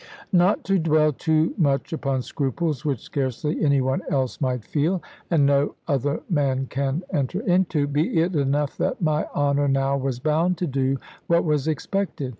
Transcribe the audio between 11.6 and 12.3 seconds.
expected.